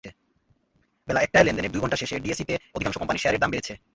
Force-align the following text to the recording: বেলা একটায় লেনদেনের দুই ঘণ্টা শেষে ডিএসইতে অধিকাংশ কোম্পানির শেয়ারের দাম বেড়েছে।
বেলা 1.07 1.19
একটায় 1.21 1.45
লেনদেনের 1.45 1.71
দুই 1.73 1.81
ঘণ্টা 1.81 1.99
শেষে 2.01 2.15
ডিএসইতে 2.23 2.53
অধিকাংশ 2.75 2.95
কোম্পানির 2.97 3.21
শেয়ারের 3.21 3.41
দাম 3.41 3.51
বেড়েছে। 3.51 3.73